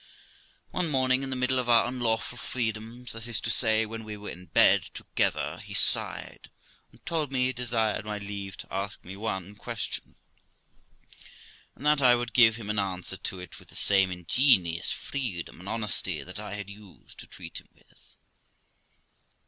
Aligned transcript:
One 0.71 0.89
morning, 0.89 1.21
in 1.21 1.29
the 1.29 1.35
middle 1.35 1.59
of 1.59 1.69
our 1.69 1.85
unlawful 1.87 2.39
freedoms 2.39 3.11
that 3.11 3.27
is 3.27 3.39
to 3.41 3.51
say, 3.51 3.85
when 3.85 4.03
we 4.03 4.17
were 4.17 4.31
in 4.31 4.47
bed 4.47 4.89
together 4.95 5.59
he 5.63 5.75
sighed, 5.75 6.49
and 6.91 7.05
told 7.05 7.31
me 7.31 7.45
he 7.45 7.53
desired 7.53 8.03
my 8.03 8.17
leave 8.17 8.57
to 8.57 8.73
ask 8.73 9.05
me 9.05 9.15
one 9.15 9.53
question, 9.55 10.15
and 11.75 11.85
that 11.85 12.01
I 12.01 12.15
would 12.15 12.33
give 12.33 12.55
him 12.55 12.71
an 12.71 12.79
answer 12.79 13.17
to 13.17 13.39
it 13.41 13.59
with 13.59 13.67
the 13.67 13.75
same 13.75 14.09
ingenious 14.09 14.91
freedom 14.91 15.59
and 15.59 15.69
honesty 15.69 16.23
that 16.23 16.39
I 16.39 16.55
had 16.55 16.67
used 16.67 17.19
to 17.19 17.27
treat 17.27 17.59
him 17.59 17.69
with. 17.75 18.15